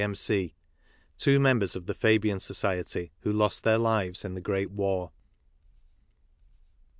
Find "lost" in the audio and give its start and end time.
3.31-3.63